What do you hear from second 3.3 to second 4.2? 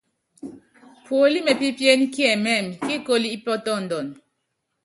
ípɔ́tɔndɔnɔ.